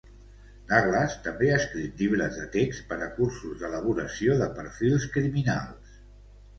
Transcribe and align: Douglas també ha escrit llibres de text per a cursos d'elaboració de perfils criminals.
Douglas 0.69 1.17
també 1.27 1.51
ha 1.51 1.59
escrit 1.65 2.01
llibres 2.03 2.33
de 2.41 2.47
text 2.57 2.83
per 2.89 2.99
a 3.03 3.11
cursos 3.21 3.63
d'elaboració 3.63 4.43
de 4.45 4.53
perfils 4.61 5.11
criminals. 5.17 5.99